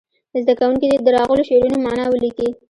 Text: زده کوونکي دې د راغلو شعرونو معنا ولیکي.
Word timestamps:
زده 0.41 0.53
کوونکي 0.59 0.85
دې 0.87 0.97
د 1.01 1.07
راغلو 1.17 1.47
شعرونو 1.49 1.77
معنا 1.85 2.05
ولیکي. 2.09 2.47